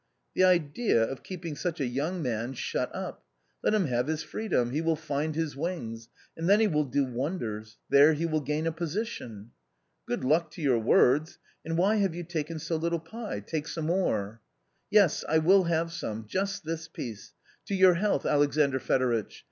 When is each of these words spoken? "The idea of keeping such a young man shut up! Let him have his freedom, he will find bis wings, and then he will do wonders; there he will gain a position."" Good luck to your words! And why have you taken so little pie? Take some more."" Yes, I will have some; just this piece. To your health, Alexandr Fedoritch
"The 0.33 0.43
idea 0.43 1.03
of 1.07 1.21
keeping 1.21 1.55
such 1.55 1.79
a 1.79 1.85
young 1.85 2.23
man 2.23 2.53
shut 2.55 2.89
up! 2.95 3.23
Let 3.63 3.75
him 3.75 3.85
have 3.85 4.07
his 4.07 4.23
freedom, 4.23 4.71
he 4.71 4.81
will 4.81 4.95
find 4.95 5.35
bis 5.35 5.55
wings, 5.55 6.09
and 6.35 6.49
then 6.49 6.59
he 6.59 6.65
will 6.65 6.85
do 6.85 7.05
wonders; 7.05 7.77
there 7.87 8.13
he 8.13 8.25
will 8.25 8.41
gain 8.41 8.65
a 8.65 8.71
position."" 8.71 9.51
Good 10.07 10.23
luck 10.23 10.49
to 10.53 10.61
your 10.63 10.79
words! 10.79 11.37
And 11.63 11.77
why 11.77 11.97
have 11.97 12.15
you 12.15 12.23
taken 12.23 12.57
so 12.57 12.77
little 12.77 12.97
pie? 12.97 13.41
Take 13.41 13.67
some 13.67 13.85
more."" 13.85 14.41
Yes, 14.89 15.23
I 15.29 15.37
will 15.37 15.65
have 15.65 15.91
some; 15.91 16.25
just 16.27 16.65
this 16.65 16.87
piece. 16.87 17.33
To 17.67 17.75
your 17.75 17.93
health, 17.93 18.25
Alexandr 18.25 18.79
Fedoritch 18.79 19.39